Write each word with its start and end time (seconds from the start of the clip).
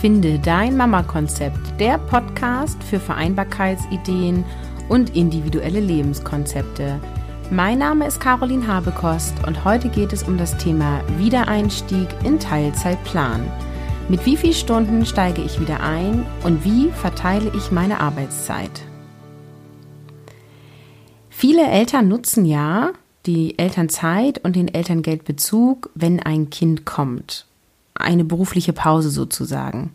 Finde 0.00 0.38
dein 0.38 0.76
Mama-Konzept, 0.76 1.80
der 1.80 1.98
Podcast 1.98 2.80
für 2.84 3.00
Vereinbarkeitsideen 3.00 4.44
und 4.88 5.16
individuelle 5.16 5.80
Lebenskonzepte. 5.80 7.00
Mein 7.50 7.78
Name 7.78 8.06
ist 8.06 8.20
Caroline 8.20 8.64
Habekost 8.64 9.34
und 9.44 9.64
heute 9.64 9.88
geht 9.88 10.12
es 10.12 10.22
um 10.22 10.38
das 10.38 10.56
Thema 10.56 11.02
Wiedereinstieg 11.18 12.06
in 12.22 12.38
Teilzeitplan. 12.38 13.44
Mit 14.08 14.24
wie 14.24 14.36
vielen 14.36 14.54
Stunden 14.54 15.04
steige 15.04 15.42
ich 15.42 15.60
wieder 15.60 15.80
ein 15.80 16.24
und 16.44 16.64
wie 16.64 16.90
verteile 16.90 17.50
ich 17.56 17.72
meine 17.72 17.98
Arbeitszeit? 17.98 18.70
Viele 21.28 21.66
Eltern 21.66 22.06
nutzen 22.06 22.44
ja 22.44 22.92
die 23.26 23.58
Elternzeit 23.58 24.44
und 24.44 24.54
den 24.54 24.68
Elterngeldbezug, 24.68 25.90
wenn 25.96 26.20
ein 26.20 26.50
Kind 26.50 26.86
kommt. 26.86 27.47
Eine 27.98 28.24
berufliche 28.24 28.72
Pause 28.72 29.10
sozusagen. 29.10 29.92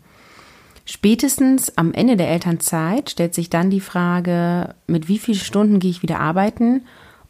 Spätestens 0.84 1.76
am 1.78 1.94
Ende 1.94 2.16
der 2.16 2.28
Elternzeit 2.28 3.10
stellt 3.10 3.34
sich 3.34 3.48
dann 3.48 3.70
die 3.70 3.80
Frage, 3.80 4.74
mit 4.86 5.08
wie 5.08 5.18
vielen 5.18 5.38
Stunden 5.38 5.80
gehe 5.80 5.90
ich 5.90 6.02
wieder 6.02 6.20
arbeiten 6.20 6.82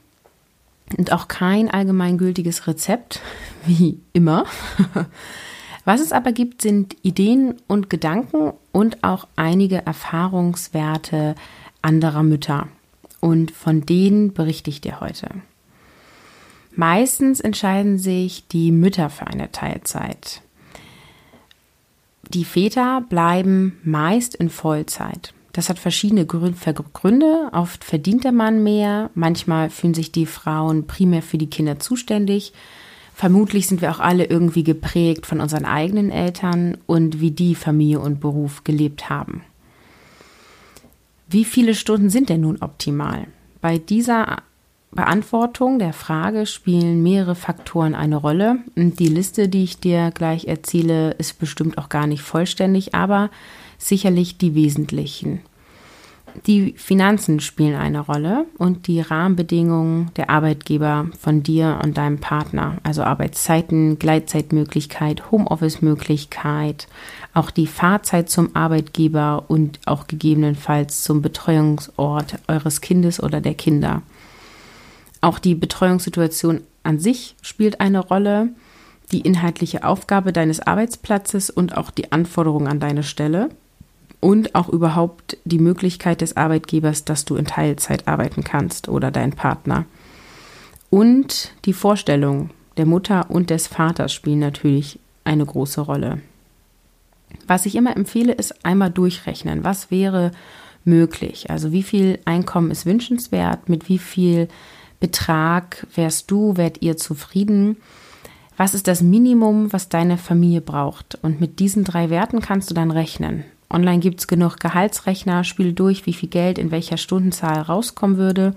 und 0.97 1.11
auch 1.11 1.28
kein 1.28 1.69
allgemeingültiges 1.69 2.67
Rezept, 2.67 3.19
wie 3.66 4.00
immer. 4.13 4.45
Was 5.83 6.00
es 6.00 6.13
aber 6.13 6.31
gibt, 6.31 6.61
sind 6.61 6.95
Ideen 7.02 7.55
und 7.67 7.89
Gedanken 7.89 8.53
und 8.72 9.03
auch 9.03 9.28
einige 9.35 9.85
Erfahrungswerte 9.85 11.35
anderer 11.88 12.24
Mütter. 12.24 12.68
Und 13.20 13.52
von 13.52 13.86
denen 13.86 14.34
berichte 14.34 14.70
ich 14.70 14.82
dir 14.82 15.00
heute. 15.00 15.30
Meistens 16.76 17.40
entscheiden 17.40 17.98
sich 17.98 18.48
die 18.48 18.72
Mütter 18.72 19.10
für 19.10 19.26
eine 19.26 19.52
Teilzeit. 19.52 20.42
Die 22.30 22.46
Väter 22.46 23.02
bleiben 23.10 23.80
meist 23.84 24.36
in 24.36 24.50
Vollzeit. 24.50 25.34
Das 25.54 25.70
hat 25.70 25.80
verschiedene 25.80 26.28
Gründe. 26.28 27.50
Oft 27.52 27.84
verdient 27.84 28.24
der 28.24 28.32
Mann 28.32 28.62
mehr, 28.62 29.10
manchmal 29.16 29.72
fühlen 29.72 29.96
sich 29.96 30.12
die 30.12 30.28
Frauen 30.28 30.86
primär 30.86 31.24
für 31.24 31.40
die 31.40 31.50
Kinder 31.50 31.80
zuständig 31.80 32.54
Vermutlich 33.18 33.66
sind 33.66 33.82
wir 33.82 33.90
auch 33.90 34.00
alle 34.00 34.26
irgendwie 34.26 34.64
geprägt 34.64 35.26
von 35.26 35.42
unseren 35.42 35.66
eigenen 35.66 36.12
Eltern 36.12 36.78
und 36.86 37.20
wie 37.20 37.32
die 37.32 37.56
Familie 37.56 38.00
und 38.00 38.20
Beruf 38.20 38.64
gelebt 38.64 39.10
haben. 39.10 39.42
Wie 41.30 41.44
viele 41.44 41.75
Stunden 41.75 42.09
sind 42.09 42.30
denn 42.30 42.42
nun 42.42 42.61
optimal? 42.61 43.28
Bei 43.59 43.78
dieser 43.78 44.38
Beantwortung 44.91 45.78
der 45.78 45.91
Frage 45.91 46.46
spielen 46.46 47.03
mehrere 47.03 47.35
Faktoren 47.35 47.96
eine 47.96 48.16
Rolle. 48.16 48.59
Die 48.75 49.09
Liste, 49.09 49.50
die 49.50 49.63
ich 49.63 49.79
dir 49.79 50.12
gleich 50.12 50.46
erzähle, 50.46 51.12
ist 51.12 51.38
bestimmt 51.38 51.78
auch 51.78 51.90
gar 51.90 52.07
nicht 52.07 52.22
vollständig, 52.22 52.96
aber 52.96 53.29
sicherlich 53.78 54.38
die 54.38 54.56
wesentlichen. 54.56 55.41
Die 56.46 56.74
Finanzen 56.78 57.40
spielen 57.40 57.75
eine 57.75 58.00
Rolle 58.00 58.46
und 58.58 58.88
die 58.88 59.02
Rahmenbedingungen 59.02 60.12
der 60.16 60.30
Arbeitgeber 60.30 61.08
von 61.20 61.44
dir 61.44 61.80
und 61.84 61.98
deinem 61.98 62.20
Partner, 62.20 62.78
also 62.84 63.03
Arbeitszeiten, 63.03 64.00
Gleitzeitmöglichkeit, 64.00 65.31
Homeoffice-Möglichkeit, 65.31 66.88
auch 67.34 67.50
die 67.52 67.68
Fahrzeit 67.68 68.30
zum 68.30 68.56
Arbeitgeber 68.56 69.46
und 69.47 69.80
auch 69.86 70.08
gegebenenfalls 70.08 71.03
zum 71.03 71.22
Betreuungsort 71.22 72.40
eures 72.47 72.81
Kindes 72.81 73.22
oder 73.22 73.42
der 73.42 73.56
Kinder. 73.56 74.02
Auch 75.22 75.40
die 75.40 75.56
Betreuungssituation 75.56 76.62
an 76.84 77.00
sich 77.00 77.36
spielt 77.42 77.81
eine 77.81 78.00
Rolle, 78.00 78.50
die 79.12 79.22
inhaltliche 79.22 79.84
Aufgabe 79.84 80.31
deines 80.34 80.59
Arbeitsplatzes 80.59 81.50
und 81.50 81.76
auch 81.76 81.92
die 81.92 82.12
Anforderungen 82.12 82.68
an 82.68 82.80
deine 82.80 83.03
Stelle 83.03 83.50
und 84.19 84.55
auch 84.55 84.69
überhaupt 84.69 85.38
die 85.45 85.59
Möglichkeit 85.59 86.22
des 86.22 86.38
Arbeitgebers, 86.38 87.05
dass 87.05 87.25
du 87.25 87.35
in 87.35 87.45
Teilzeit 87.45 88.07
arbeiten 88.07 88.44
kannst 88.44 88.89
oder 88.89 89.11
dein 89.11 89.33
Partner. 89.33 89.85
Und 90.89 91.53
die 91.66 91.73
Vorstellung 91.73 92.50
der 92.78 92.85
Mutter 92.85 93.29
und 93.29 93.50
des 93.50 93.67
Vaters 93.67 94.13
spielen 94.13 94.39
natürlich 94.39 95.00
eine 95.23 95.45
große 95.45 95.81
Rolle. 95.81 96.22
Was 97.45 97.66
ich 97.66 97.75
immer 97.75 97.95
empfehle, 97.95 98.33
ist 98.33 98.66
einmal 98.66 98.89
durchrechnen. 98.89 99.63
Was 99.63 99.91
wäre 99.91 100.31
möglich? 100.85 101.49
Also 101.49 101.72
wie 101.72 101.84
viel 101.84 102.19
Einkommen 102.25 102.72
ist 102.72 102.85
wünschenswert? 102.85 103.67
Mit 103.67 103.89
wie 103.89 103.97
viel 103.97 104.47
Betrag 104.99 105.85
wärst 105.94 106.31
du, 106.31 106.57
wärt 106.57 106.81
ihr 106.81 106.97
zufrieden? 106.97 107.78
Was 108.55 108.73
ist 108.73 108.88
das 108.88 109.01
Minimum, 109.01 109.72
was 109.72 109.89
deine 109.89 110.17
Familie 110.17 110.61
braucht? 110.61 111.19
Und 111.22 111.39
mit 111.39 111.59
diesen 111.59 111.84
drei 111.84 112.09
Werten 112.09 112.39
kannst 112.39 112.69
du 112.69 112.73
dann 112.73 112.89
rechnen. 112.89 113.44
Online 113.69 114.00
gibt 114.00 114.19
es 114.19 114.28
genug 114.28 114.59
Gehaltsrechner, 114.59 115.44
spiel 115.44 115.73
durch, 115.73 116.05
wie 116.05 116.13
viel 116.13 116.29
Geld 116.29 116.57
in 116.57 116.72
welcher 116.72 116.97
Stundenzahl 116.97 117.59
rauskommen 117.59 118.17
würde 118.17 118.53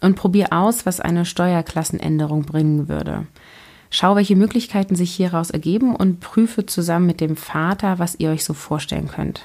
und 0.00 0.16
probier 0.16 0.52
aus, 0.52 0.84
was 0.84 1.00
eine 1.00 1.24
Steuerklassenänderung 1.24 2.42
bringen 2.42 2.88
würde. 2.88 3.26
Schau, 3.90 4.16
welche 4.16 4.36
Möglichkeiten 4.36 4.96
sich 4.96 5.14
hieraus 5.14 5.50
ergeben 5.50 5.94
und 5.94 6.20
prüfe 6.20 6.66
zusammen 6.66 7.06
mit 7.06 7.20
dem 7.20 7.36
Vater, 7.36 7.98
was 7.98 8.18
ihr 8.18 8.30
euch 8.30 8.42
so 8.42 8.54
vorstellen 8.54 9.08
könnt. 9.08 9.42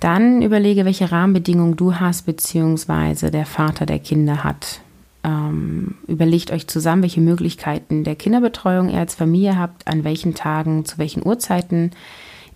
Dann 0.00 0.42
überlege, 0.42 0.84
welche 0.84 1.10
Rahmenbedingungen 1.10 1.76
du 1.76 1.94
hast, 1.94 2.26
beziehungsweise 2.26 3.30
der 3.30 3.46
Vater 3.46 3.86
der 3.86 4.00
Kinder 4.00 4.44
hat. 4.44 4.80
Ähm, 5.22 5.94
überlegt 6.06 6.50
euch 6.50 6.66
zusammen, 6.66 7.02
welche 7.02 7.22
Möglichkeiten 7.22 8.04
der 8.04 8.16
Kinderbetreuung 8.16 8.90
ihr 8.90 8.98
als 8.98 9.14
Familie 9.14 9.56
habt, 9.56 9.86
an 9.86 10.04
welchen 10.04 10.34
Tagen, 10.34 10.84
zu 10.84 10.98
welchen 10.98 11.24
Uhrzeiten 11.24 11.92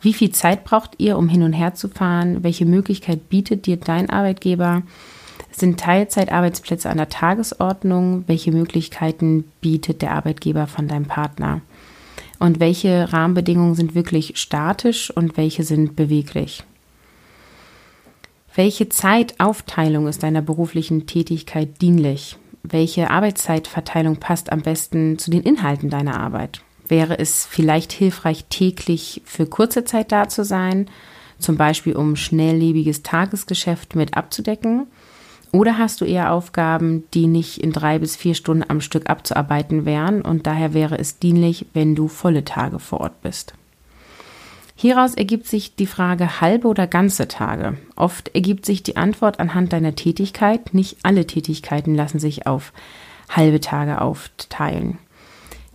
wie 0.01 0.13
viel 0.13 0.31
Zeit 0.31 0.65
braucht 0.65 0.95
ihr, 0.99 1.19
um 1.19 1.29
hin 1.29 1.43
und 1.43 1.53
her 1.53 1.75
zu 1.75 1.89
fahren? 1.89 2.43
Welche 2.45 2.67
Möglichkeit 2.67 3.29
bietet 3.29 3.67
dir 3.67 3.77
dein 3.77 4.11
Arbeitgeber? 4.11 4.83
Sind 5.51 5.81
Teilzeitarbeitsplätze 5.81 6.89
an 6.89 6.99
der 6.99 7.09
Tagesordnung? 7.09 8.25
Welche 8.27 8.53
Möglichkeiten 8.53 9.45
bietet 9.61 10.03
der 10.03 10.13
Arbeitgeber 10.13 10.67
von 10.67 10.87
deinem 10.87 11.07
Partner? 11.07 11.61
Und 12.39 12.61
welche 12.61 13.13
Rahmenbedingungen 13.13 13.75
sind 13.75 13.97
wirklich 13.97 14.35
statisch 14.37 15.11
und 15.11 15.37
welche 15.37 15.65
sind 15.65 15.97
beweglich? 15.97 16.63
Welche 18.55 18.89
Zeitaufteilung 18.89 20.07
ist 20.07 20.23
deiner 20.23 20.43
beruflichen 20.43 21.07
Tätigkeit 21.07 21.81
dienlich? 21.81 22.37
Welche 22.63 23.11
Arbeitszeitverteilung 23.11 24.17
passt 24.17 24.53
am 24.53 24.63
besten 24.63 25.19
zu 25.19 25.31
den 25.31 25.43
Inhalten 25.43 25.91
deiner 25.91 26.21
Arbeit? 26.21 26.63
Wäre 26.89 27.19
es 27.19 27.47
vielleicht 27.47 27.93
hilfreich, 27.93 28.47
täglich 28.49 29.23
für 29.25 29.47
kurze 29.47 29.85
Zeit 29.85 30.13
da 30.13 30.29
zu 30.29 30.45
sein, 30.45 30.89
zum 31.39 31.57
Beispiel 31.57 31.97
um 31.97 32.17
schnelllebiges 32.17 33.03
Tagesgeschäft 33.03 33.95
mit 33.95 34.17
abzudecken? 34.17 34.87
Oder 35.51 35.79
hast 35.79 36.01
du 36.01 36.05
eher 36.05 36.33
Aufgaben, 36.33 37.05
die 37.15 37.27
nicht 37.27 37.59
in 37.59 37.73
drei 37.73 37.99
bis 37.99 38.17
vier 38.17 38.35
Stunden 38.35 38.65
am 38.69 38.81
Stück 38.81 39.09
abzuarbeiten 39.09 39.87
wären 39.87 40.21
und 40.21 40.47
daher 40.47 40.75
wäre 40.75 40.99
es 40.99 41.19
dienlich, 41.19 41.67
wenn 41.73 41.95
du 41.95 42.09
volle 42.09 42.45
Tage 42.45 42.79
vor 42.79 43.01
Ort 43.01 43.23
bist? 43.23 43.55
Hieraus 44.81 45.15
ergibt 45.15 45.49
sich 45.49 45.75
die 45.75 45.87
Frage 45.87 46.41
halbe 46.41 46.69
oder 46.69 46.87
ganze 46.87 47.27
Tage. 47.27 47.79
Oft 47.97 48.33
ergibt 48.35 48.65
sich 48.65 48.85
die 48.85 48.97
Antwort 48.97 49.41
anhand 49.41 49.73
deiner 49.73 49.97
Tätigkeit. 49.97 50.73
Nicht 50.73 50.99
alle 51.03 51.27
Tätigkeiten 51.27 51.97
lassen 51.97 52.21
sich 52.21 52.47
auf 52.47 52.73
halbe 53.29 53.61
Tage 53.61 54.01
aufteilen. 54.01 54.99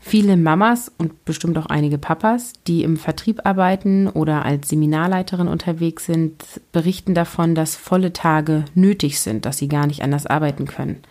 Viele 0.06 0.36
Mamas 0.36 0.92
und 0.98 1.24
bestimmt 1.24 1.58
auch 1.58 1.68
einige 1.68 1.98
Papas, 1.98 2.52
die 2.68 2.84
im 2.84 2.98
Vertrieb 2.98 3.46
arbeiten 3.46 4.10
oder 4.10 4.44
als 4.44 4.68
Seminarleiterin 4.68 5.48
unterwegs 5.48 6.06
sind, 6.06 6.44
berichten 6.74 7.14
davon, 7.14 7.56
dass 7.56 7.78
volle 7.78 8.12
Tage 8.12 8.66
nötig 8.76 9.22
sind, 9.22 9.46
dass 9.46 9.60
sie 9.60 9.70
gar 9.70 9.88
nicht 9.88 10.04
anders 10.04 10.28
arbeiten 10.28 10.66
können. 10.66 11.02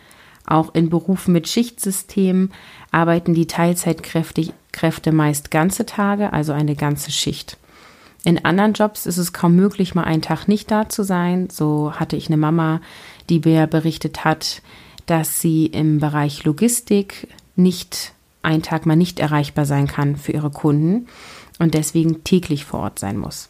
Auch 0.47 0.75
in 0.75 0.91
Berufen 0.91 1.33
mit 1.33 1.49
Schichtsystem 1.49 2.51
arbeiten 2.91 3.33
die 3.33 3.47
Teilzeitkräfte 3.47 5.13
meist 5.13 5.51
ganze 5.51 5.87
Tage, 5.87 6.35
also 6.35 6.53
eine 6.53 6.77
ganze 6.77 7.13
Schicht. 7.13 7.57
In 8.25 8.45
anderen 8.45 8.75
Jobs 8.75 9.07
ist 9.07 9.17
es 9.17 9.33
kaum 9.33 9.57
möglich, 9.57 9.95
mal 9.95 10.05
einen 10.05 10.23
Tag 10.23 10.49
nicht 10.49 10.71
da 10.71 10.91
zu 10.91 11.03
sein. 11.03 11.49
So 11.51 11.95
hatte 11.95 12.17
ich 12.17 12.29
eine 12.29 12.37
Mama, 12.37 12.83
die 13.31 13.41
mir 13.41 13.67
berichtet 13.67 14.25
hat, 14.25 14.61
dass 15.07 15.41
sie 15.41 15.65
im 15.67 15.99
Bereich 15.99 16.45
Logistik 16.45 17.29
nicht 17.57 18.13
einen 18.43 18.63
Tag 18.63 18.87
mal 18.87 18.97
nicht 18.97 19.21
erreichbar 19.21 19.67
sein 19.67 19.87
kann 19.87 20.17
für 20.17 20.33
ihre 20.33 20.51
Kunden 20.51 21.07
und 21.59 21.75
deswegen 21.75 22.25
täglich 22.25 22.65
vor 22.65 22.81
Ort 22.81 22.99
sein 22.99 23.17
muss. 23.17 23.49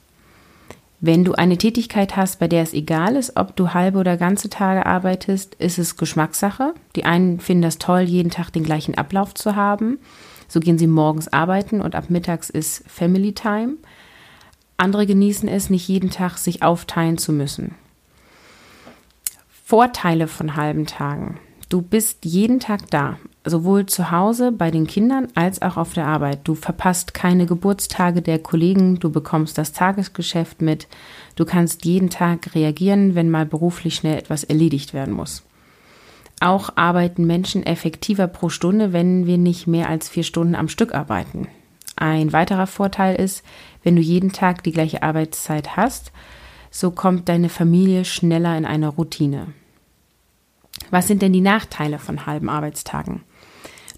Wenn 1.05 1.25
du 1.25 1.33
eine 1.33 1.59
Tätigkeit 1.59 2.15
hast, 2.15 2.39
bei 2.39 2.47
der 2.47 2.63
es 2.63 2.73
egal 2.73 3.17
ist, 3.17 3.37
ob 3.37 3.57
du 3.57 3.75
halbe 3.75 3.99
oder 3.99 4.17
ganze 4.17 4.49
Tage 4.49 4.87
arbeitest, 4.87 5.57
ist 5.57 5.79
es 5.79 5.97
Geschmackssache. 5.97 6.75
Die 6.95 7.05
einen 7.05 7.41
finden 7.41 7.63
das 7.63 7.79
toll, 7.79 8.03
jeden 8.03 8.31
Tag 8.31 8.51
den 8.51 8.63
gleichen 8.63 8.97
Ablauf 8.97 9.35
zu 9.35 9.57
haben. 9.57 9.99
So 10.47 10.61
gehen 10.61 10.79
sie 10.79 10.87
morgens 10.87 11.27
arbeiten 11.27 11.81
und 11.81 11.97
ab 11.97 12.09
mittags 12.09 12.51
ist 12.51 12.85
Family 12.87 13.33
Time. 13.33 13.79
Andere 14.77 15.05
genießen 15.07 15.49
es, 15.49 15.71
nicht 15.71 15.89
jeden 15.89 16.11
Tag 16.11 16.39
sich 16.39 16.63
aufteilen 16.63 17.19
zu 17.19 17.33
müssen. 17.33 17.75
Vorteile 19.65 20.29
von 20.29 20.55
halben 20.55 20.87
Tagen. 20.87 21.41
Du 21.69 21.83
bist 21.83 22.25
jeden 22.25 22.61
Tag 22.61 22.91
da, 22.91 23.19
sowohl 23.45 23.87
zu 23.87 24.11
Hause 24.11 24.53
bei 24.53 24.71
den 24.71 24.87
Kindern 24.87 25.29
als 25.35 25.63
auch 25.63 25.77
auf 25.77 25.95
der 25.95 26.07
Arbeit. 26.07 26.41
Du 26.45 26.55
verpasst 26.55 27.15
keine 27.15 27.47
Geburtstage 27.47 28.23
der 28.23 28.39
Kollegen, 28.39 28.99
du 29.01 29.11
bekommst 29.11 29.59
das 29.59 29.73
Tagesgeschäft 29.73 30.63
mit, 30.63 30.87
du 31.37 31.45
kannst 31.45 31.85
jeden 31.85 32.11
Tag 32.11 32.55
reagieren, 32.55 33.15
wenn 33.15 33.31
mal 33.31 33.47
beruflich 33.47 33.97
schnell 33.97 34.19
etwas 34.19 34.45
erledigt 34.45 34.95
werden 34.95 35.15
muss. 35.15 35.43
Auch 36.41 36.71
arbeiten 36.77 37.27
Menschen 37.27 37.65
effektiver 37.65 38.27
pro 38.27 38.49
Stunde, 38.49 38.93
wenn 38.93 39.27
wir 39.27 39.39
nicht 39.39 39.67
mehr 39.67 39.89
als 39.89 40.09
vier 40.09 40.25
Stunden 40.25 40.55
am 40.55 40.69
Stück 40.69 40.95
arbeiten. 40.95 41.49
Ein 41.97 42.33
weiterer 42.33 42.67
Vorteil 42.67 43.17
ist, 43.17 43.45
wenn 43.83 43.97
du 43.97 44.03
jeden 44.03 44.33
Tag 44.33 44.63
die 44.65 44.73
gleiche 44.73 45.03
Arbeitszeit 45.03 45.77
hast, 45.77 46.11
so 46.71 46.91
kommt 46.91 47.29
deine 47.29 47.49
Familie 47.49 48.05
schneller 48.05 48.57
in 48.57 48.65
eine 48.65 48.89
Routine. 48.89 49.49
Was 50.91 51.07
sind 51.07 51.23
denn 51.23 51.33
die 51.33 51.41
Nachteile 51.41 51.99
von 51.99 52.27
halben 52.27 52.49
Arbeitstagen? 52.49 53.23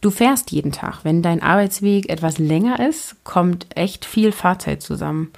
Du 0.05 0.11
fährst 0.11 0.51
jeden 0.51 0.71
Tag. 0.71 1.03
Wenn 1.03 1.23
dein 1.23 1.43
Arbeitsweg 1.43 2.11
etwas 2.11 2.37
länger 2.37 2.87
ist, 2.87 3.25
kommt 3.25 3.69
echt 3.75 4.05
viel 4.05 4.33
Fahrzeit 4.33 4.83
zusammen. 4.83 5.31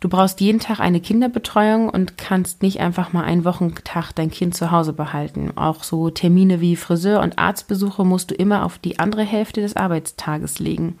Du 0.00 0.10
brauchst 0.10 0.42
jeden 0.42 0.60
Tag 0.60 0.78
eine 0.78 1.00
Kinderbetreuung 1.00 1.88
und 1.88 2.18
kannst 2.18 2.60
nicht 2.60 2.80
einfach 2.80 3.14
mal 3.14 3.24
einen 3.24 3.46
Wochentag 3.46 4.12
dein 4.12 4.30
Kind 4.30 4.54
zu 4.54 4.70
Hause 4.70 4.92
behalten. 4.92 5.56
Auch 5.56 5.82
so 5.84 6.10
Termine 6.10 6.60
wie 6.60 6.76
Friseur- 6.76 7.22
und 7.22 7.38
Arztbesuche 7.38 8.04
musst 8.04 8.30
du 8.30 8.34
immer 8.34 8.66
auf 8.66 8.76
die 8.76 8.98
andere 8.98 9.22
Hälfte 9.22 9.62
des 9.62 9.74
Arbeitstages 9.74 10.58
legen. 10.58 10.98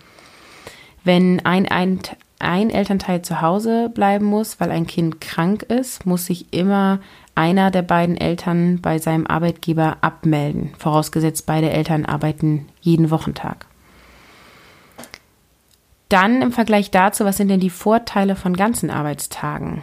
Wenn 1.04 1.44
ein, 1.44 1.68
ein, 1.68 2.00
ein 2.44 2.70
Elternteil 2.70 3.22
zu 3.22 3.40
Hause 3.40 3.90
bleiben 3.92 4.26
muss, 4.26 4.60
weil 4.60 4.70
ein 4.70 4.86
Kind 4.86 5.20
krank 5.20 5.62
ist, 5.64 6.06
muss 6.06 6.26
sich 6.26 6.52
immer 6.52 7.00
einer 7.34 7.70
der 7.70 7.82
beiden 7.82 8.16
Eltern 8.16 8.80
bei 8.80 8.98
seinem 8.98 9.26
Arbeitgeber 9.26 9.98
abmelden, 10.00 10.72
vorausgesetzt 10.78 11.46
beide 11.46 11.70
Eltern 11.70 12.04
arbeiten 12.04 12.66
jeden 12.80 13.10
Wochentag. 13.10 13.66
Dann 16.08 16.42
im 16.42 16.52
Vergleich 16.52 16.90
dazu, 16.90 17.24
was 17.24 17.38
sind 17.38 17.48
denn 17.48 17.60
die 17.60 17.70
Vorteile 17.70 18.36
von 18.36 18.54
ganzen 18.56 18.90
Arbeitstagen? 18.90 19.82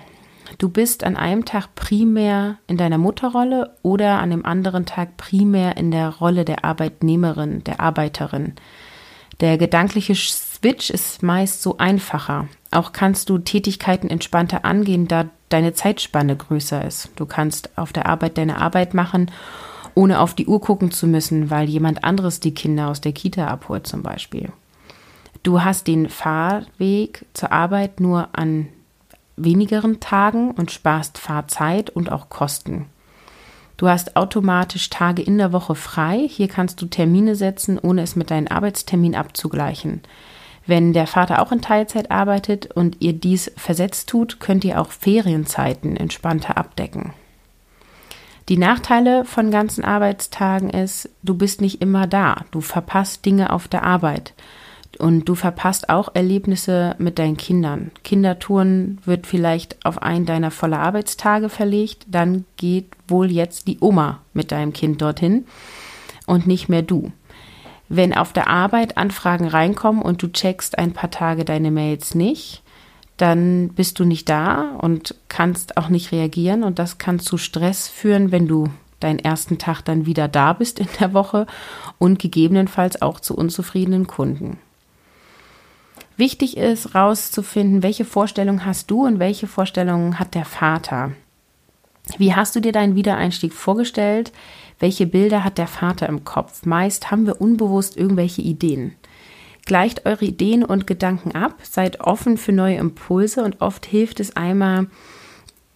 Du 0.58 0.70
bist 0.70 1.04
an 1.04 1.18
einem 1.18 1.46
Tag 1.46 1.76
primär 1.76 2.58
in 2.68 2.78
deiner 2.78 2.98
Mutterrolle 2.98 3.76
oder 3.82 4.20
an 4.20 4.30
dem 4.30 4.46
anderen 4.46 4.86
Tag 4.86 5.18
primär 5.18 5.78
in 5.78 5.92
der 5.92 6.10
Rolle 6.10 6.46
der 6.46 6.64
Arbeitnehmerin, 6.64 7.64
der 7.64 7.80
Arbeiterin. 7.80 8.54
Der 9.40 9.58
gedankliche 9.58 10.16
Switch 10.62 10.92
ist 10.92 11.24
meist 11.24 11.64
so 11.64 11.80
einfacher. 11.80 12.48
Auch 12.70 12.94
kannst 12.94 13.30
du 13.30 13.40
Tätigkeiten 13.40 14.12
entspannter 14.12 14.64
angehen, 14.64 15.08
da 15.08 15.26
deine 15.50 15.74
Zeitspanne 15.74 16.36
größer 16.36 16.86
ist. 16.86 17.10
Du 17.16 17.26
kannst 17.26 17.76
auf 17.80 17.92
der 17.94 18.06
Arbeit 18.06 18.38
deine 18.38 18.62
Arbeit 18.62 18.94
machen, 18.94 19.32
ohne 19.96 20.20
auf 20.20 20.36
die 20.36 20.46
Uhr 20.46 20.62
gucken 20.62 20.92
zu 20.92 21.08
müssen, 21.08 21.50
weil 21.50 21.68
jemand 21.68 22.04
anderes 22.04 22.40
die 22.40 22.54
Kinder 22.54 22.90
aus 22.90 23.02
der 23.02 23.12
Kita 23.12 23.48
abholt 23.48 23.88
zum 23.88 24.04
Beispiel. 24.04 24.52
Du 25.42 25.64
hast 25.64 25.88
den 25.88 26.10
Fahrweg 26.10 27.26
zur 27.34 27.52
Arbeit 27.52 28.00
nur 28.00 28.30
an 28.34 28.68
wenigeren 29.38 30.00
Tagen 30.00 30.52
und 30.52 30.70
sparst 30.70 31.18
Fahrzeit 31.18 31.90
und 31.90 32.12
auch 32.12 32.30
Kosten. 32.30 32.86
Du 33.78 33.90
hast 33.90 34.16
automatisch 34.16 34.92
Tage 34.92 35.24
in 35.24 35.40
der 35.40 35.54
Woche 35.54 35.74
frei. 35.74 36.28
Hier 36.30 36.48
kannst 36.48 36.80
du 36.84 36.86
Termine 36.86 37.36
setzen, 37.36 37.80
ohne 37.80 38.04
es 38.04 38.16
mit 38.16 38.30
deinem 38.30 38.48
Arbeitstermin 38.48 39.16
abzugleichen. 39.16 40.02
Wenn 40.66 40.94
der 40.94 41.08
Vater 41.08 41.42
auch 41.42 41.52
in 41.52 41.62
Teilzeit 41.62 42.12
arbeitet 42.12 42.68
und 42.72 42.98
ihr 43.00 43.14
dies 43.14 43.52
versetzt 43.58 44.10
tut, 44.10 44.40
könnt 44.40 44.64
ihr 44.64 44.80
auch 44.80 44.92
Ferienzeiten 44.92 45.98
entspannter 45.98 46.58
abdecken. 46.58 47.14
Die 48.50 48.58
Nachteile 48.58 49.24
von 49.26 49.52
ganzen 49.52 49.84
Arbeitstagen 49.84 50.70
ist, 50.70 51.10
du 51.24 51.36
bist 51.36 51.62
nicht 51.62 51.82
immer 51.82 52.08
da, 52.08 52.46
du 52.52 52.62
verpasst 52.62 53.26
Dinge 53.26 53.54
auf 53.54 53.68
der 53.68 53.84
Arbeit 53.84 54.34
und 55.00 55.26
du 55.26 55.36
verpasst 55.36 55.90
auch 55.90 56.10
Erlebnisse 56.14 56.96
mit 56.98 57.18
deinen 57.18 57.38
Kindern. 57.38 57.92
Kindertouren 58.04 59.00
wird 59.06 59.26
vielleicht 59.26 59.78
auf 59.86 60.02
einen 60.02 60.26
deiner 60.26 60.52
voller 60.52 60.80
Arbeitstage 60.80 61.50
verlegt, 61.50 62.06
dann 62.10 62.46
geht 62.58 62.88
wohl 63.08 63.32
jetzt 63.32 63.68
die 63.68 63.78
Oma 63.80 64.20
mit 64.34 64.52
deinem 64.52 64.74
Kind 64.74 65.02
dorthin 65.02 65.46
und 66.26 66.46
nicht 66.46 66.68
mehr 66.68 66.82
du. 66.82 67.12
Wenn 67.94 68.14
auf 68.14 68.32
der 68.32 68.48
Arbeit 68.48 68.96
Anfragen 68.96 69.50
reinkommen 69.50 70.02
und 70.02 70.24
du 70.24 70.32
checkst 70.32 70.80
ein 70.80 70.94
paar 70.94 71.12
Tage 71.12 71.44
deine 71.44 71.72
Mails 71.72 72.16
nicht, 72.16 72.64
dann 73.18 73.68
bist 73.76 74.00
du 74.00 74.06
nicht 74.06 74.30
da 74.30 74.78
und 74.78 75.14
kannst 75.28 75.76
auch 75.76 75.90
nicht 75.90 76.14
reagieren 76.14 76.64
und 76.64 76.80
das 76.80 77.00
kann 77.00 77.20
zu 77.20 77.38
Stress 77.38 77.90
führen, 77.90 78.32
wenn 78.32 78.48
du 78.48 78.70
deinen 79.02 79.20
ersten 79.20 79.58
Tag 79.58 79.82
dann 79.82 80.06
wieder 80.06 80.30
da 80.30 80.54
bist 80.54 80.80
in 80.80 80.88
der 81.02 81.12
Woche 81.14 81.48
und 81.98 82.18
gegebenenfalls 82.18 83.02
auch 83.02 83.20
zu 83.20 83.36
unzufriedenen 83.36 84.08
Kunden. 84.08 84.58
Wichtig 86.16 86.56
ist 86.56 86.96
rauszufinden, 86.96 87.84
welche 87.84 88.06
Vorstellung 88.06 88.64
hast 88.64 88.90
du 88.90 89.06
und 89.06 89.20
welche 89.20 89.48
Vorstellungen 89.48 90.18
hat 90.18 90.34
der 90.34 90.46
Vater. 90.46 91.12
Wie 92.18 92.34
hast 92.34 92.56
du 92.56 92.62
dir 92.62 92.72
deinen 92.72 92.96
Wiedereinstieg 92.96 93.52
vorgestellt? 93.52 94.32
Welche 94.82 95.06
Bilder 95.06 95.44
hat 95.44 95.60
der 95.60 95.68
Vater 95.68 96.10
im 96.10 96.26
Kopf? 96.26 96.66
Meist 96.66 97.12
haben 97.12 97.28
wir 97.28 97.40
unbewusst 97.40 97.96
irgendwelche 97.96 98.42
Ideen. 98.42 98.96
Gleicht 99.68 100.08
eure 100.08 100.26
Ideen 100.26 100.66
und 100.66 100.88
Gedanken 100.88 101.34
ab, 101.36 101.54
seid 101.62 102.02
offen 102.02 102.36
für 102.36 102.52
neue 102.52 102.78
Impulse 102.78 103.44
und 103.44 103.62
oft 103.62 103.86
hilft 103.86 104.20
es 104.20 104.36
einmal, 104.36 104.88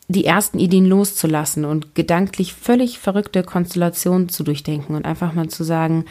die 0.07 0.25
ersten 0.25 0.57
Ideen 0.57 0.87
loszulassen 0.87 1.65
und 1.65 1.93
gedanklich 1.93 2.55
völlig 2.55 2.97
verrückte 2.97 3.43
Konstellationen 3.43 4.29
zu 4.29 4.43
durchdenken 4.43 4.95
und 4.95 5.05
einfach 5.05 5.33
mal 5.33 5.49
zu 5.49 5.63
sagen, 5.63 6.05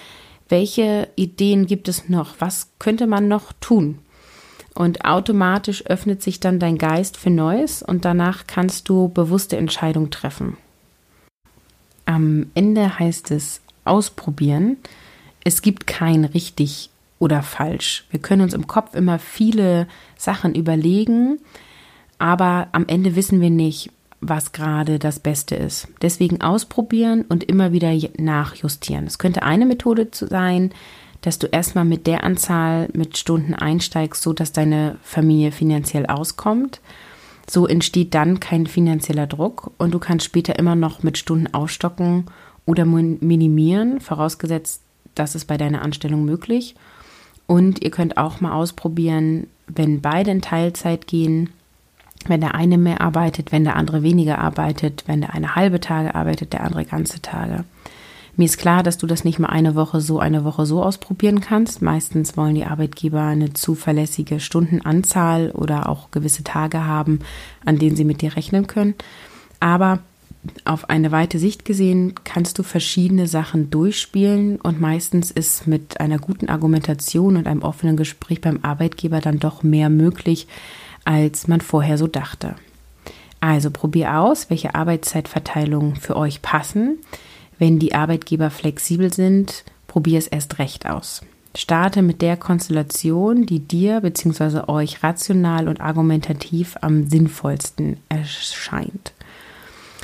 welche 0.49 1.09
Ideen 1.17 1.67
gibt 1.67 1.89
es 1.89 2.09
noch? 2.09 2.37
Was 2.39 2.69
könnte 2.79 3.09
man 3.09 3.27
noch 3.27 3.53
tun? 3.61 3.99
Und 4.73 5.05
automatisch 5.05 5.85
öffnet 5.87 6.23
sich 6.23 6.39
dann 6.39 6.61
dein 6.61 6.79
Geist 6.79 7.17
für 7.17 7.31
Neues 7.31 7.83
und 7.83 8.05
danach 8.05 8.47
kannst 8.47 8.89
du 8.89 9.09
bewusste 9.09 9.57
Entscheidungen 9.57 10.13
treffen. 10.13 10.59
Am 12.05 12.47
Ende 12.55 12.99
heißt 12.99 13.31
es 13.31 13.61
ausprobieren. 13.85 14.77
Es 15.45 15.63
gibt 15.63 15.87
kein 15.87 16.25
richtig 16.25 16.91
oder 17.19 17.43
falsch. 17.43 18.07
Wir 18.11 18.21
können 18.21 18.43
uns 18.43 18.55
im 18.55 18.67
Kopf 18.67 18.95
immer 18.95 19.19
viele 19.19 19.87
Sachen 20.17 20.55
überlegen, 20.55 21.39
aber 22.19 22.69
am 22.73 22.87
Ende 22.87 23.17
wissen 23.17 23.41
wir 23.41 23.51
nicht, 23.51 23.91
was 24.21 24.53
gerade 24.53 24.99
das 24.99 25.21
Beste 25.21 25.55
ist. 25.55 25.89
Deswegen 26.03 26.41
ausprobieren 26.41 27.25
und 27.29 27.45
immer 27.45 27.73
wieder 27.73 27.93
nachjustieren. 28.17 29.07
Es 29.07 29.19
könnte 29.19 29.43
eine 29.43 29.67
Methode 29.67 30.09
sein, 30.13 30.73
dass 31.21 31.39
du 31.39 31.47
erstmal 31.47 31.85
mit 31.85 32.07
der 32.07 32.25
Anzahl 32.25 32.89
mit 32.93 33.17
Stunden 33.17 33.55
einsteigst, 33.55 34.23
so 34.23 34.33
dass 34.33 34.53
deine 34.53 34.99
Familie 35.03 35.53
finanziell 35.53 36.07
auskommt. 36.07 36.81
So 37.49 37.67
entsteht 37.67 38.15
dann 38.15 38.41
kein 38.41 38.67
finanzieller 38.67 39.27
Druck 39.27 39.71
und 39.79 39.93
du 39.93 39.99
kannst 39.99 40.25
später 40.25 40.59
immer 40.59 40.75
noch 40.75 41.03
mit 41.03 41.19
Stunden 41.19 41.53
aufstocken 41.53 42.27
oder 42.67 42.85
minimieren, 42.85 44.01
vorausgesetzt, 44.01 44.81
das 45.15 45.35
ist 45.35 45.45
bei 45.45 45.57
deiner 45.57 45.83
Anstellung 45.83 46.25
möglich. 46.25 46.75
Und 47.47 47.85
ihr 47.85 47.91
könnt 47.91 48.17
auch 48.17 48.41
mal 48.41 48.53
ausprobieren, 48.53 49.47
wenn 49.67 50.01
beide 50.01 50.31
in 50.31 50.41
Teilzeit 50.41 51.07
gehen, 51.07 51.51
wenn 52.27 52.41
der 52.41 52.55
eine 52.55 52.79
mehr 52.79 53.03
arbeitet, 53.03 53.53
wenn 53.53 53.65
der 53.65 53.77
andere 53.77 54.03
weniger 54.03 54.39
arbeitet, 54.39 55.05
wenn 55.07 55.21
der 55.21 55.35
eine 55.35 55.55
halbe 55.55 55.81
Tage 55.81 56.15
arbeitet, 56.15 56.55
der 56.55 56.65
andere 56.65 56.87
ganze 56.87 57.21
Tage. 57.21 57.65
Mir 58.37 58.47
ist 58.47 58.59
klar, 58.59 58.83
dass 58.83 58.99
du 58.99 59.07
das 59.07 59.23
nicht 59.23 59.39
mal 59.39 59.49
eine 59.49 59.77
Woche 59.77 60.01
so, 60.01 60.19
eine 60.19 60.45
Woche 60.45 60.67
so 60.67 60.83
ausprobieren 60.83 61.41
kannst. 61.41 61.83
Meistens 61.83 62.37
wollen 62.37 62.57
die 62.57 62.65
Arbeitgeber 62.65 63.23
eine 63.23 63.53
zuverlässige 63.53 64.41
Stundenanzahl 64.41 65.53
oder 65.53 65.89
auch 65.89 66.11
gewisse 66.11 66.43
Tage 66.43 66.85
haben, 66.85 67.21
an 67.65 67.79
denen 67.79 67.95
sie 67.95 68.05
mit 68.05 68.23
dir 68.23 68.35
rechnen 68.35 68.67
können. 68.67 68.95
Aber 69.61 70.01
auf 70.65 70.91
eine 70.91 71.13
weite 71.13 71.39
Sicht 71.39 71.65
gesehen 71.65 72.15
kannst 72.25 72.59
du 72.59 72.65
verschiedene 72.65 73.29
Sachen 73.29 73.71
durchspielen 73.71 74.61
und 74.61 74.81
meistens 74.81 75.31
ist 75.31 75.67
mit 75.67 76.01
einer 76.01 76.19
guten 76.19 76.49
Argumentation 76.49 77.37
und 77.37 77.47
einem 77.47 77.63
offenen 77.63 77.97
Gespräch 77.97 78.41
beim 78.41 78.59
Arbeitgeber 78.63 79.21
dann 79.21 79.39
doch 79.39 79.63
mehr 79.63 79.89
möglich, 79.89 80.49
als 81.05 81.47
man 81.49 81.61
vorher 81.61 81.99
so 81.99 82.09
dachte. 82.09 82.57
Also 83.41 83.71
probier 83.71 84.19
aus, 84.19 84.51
welche 84.51 84.75
Arbeitszeitverteilungen 84.75 85.97
für 85.97 86.17
euch 86.17 86.43
passen 86.43 86.99
Wenn 87.59 87.79
die 87.79 87.95
Arbeitgeber 87.95 88.51
flexibel 88.51 89.13
sind, 89.13 89.65
probier 89.87 90.19
es 90.19 90.27
erst 90.27 90.59
recht 90.59 90.87
aus. 90.87 91.23
Starte 91.57 92.03
mit 92.03 92.21
der 92.21 92.37
Konstellation, 92.37 93.47
die 93.47 93.61
dir 93.61 94.01
bzw. 94.01 94.69
euch 94.69 95.05
rational 95.05 95.69
und 95.69 95.81
argumentativ 95.81 96.77
am 96.81 97.09
sinnvollsten 97.09 97.99
erscheint. 98.09 99.13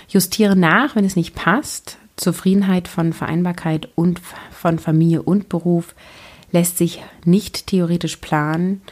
Justiere 0.09 0.57
nach, 0.57 0.95
wenn 0.95 1.05
es 1.05 1.17
nicht 1.17 1.35
passt. 1.35 1.99
Zufriedenheit 2.17 2.87
von 2.87 3.13
Vereinbarkeit 3.13 3.89
und 3.95 4.21
von 4.53 4.79
Familie 4.79 5.23
und 5.23 5.49
Beruf 5.49 5.95
lässt 6.53 6.79
sich 6.79 7.03
nicht 7.25 7.67
theoretisch 7.67 8.17
planen. 8.17 8.83